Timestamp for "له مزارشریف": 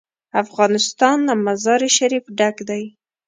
1.27-2.25